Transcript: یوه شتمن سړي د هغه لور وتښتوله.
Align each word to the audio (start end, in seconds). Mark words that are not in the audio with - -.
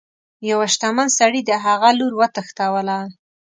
یوه 0.49 0.67
شتمن 0.73 1.07
سړي 1.19 1.41
د 1.45 1.51
هغه 1.65 1.89
لور 1.99 2.13
وتښتوله. 2.19 2.97